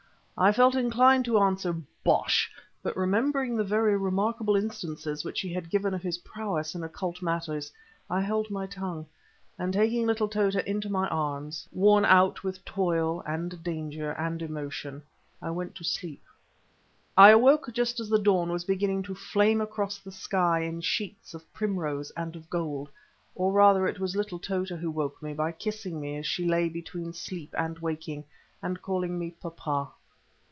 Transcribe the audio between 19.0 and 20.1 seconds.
to flame across